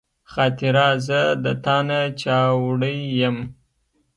[0.31, 3.37] خاطره زه د تا نه چاوړی یم